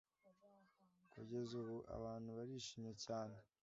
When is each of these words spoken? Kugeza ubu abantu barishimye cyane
Kugeza 1.11 1.51
ubu 1.61 1.77
abantu 1.95 2.29
barishimye 2.37 2.93
cyane 3.05 3.37